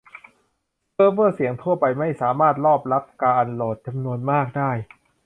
[0.93, 4.71] เซิร์ฟเวอร์เสียงทั่วไปไม่สามารถรอบรับการโหลดจำนวนมากได้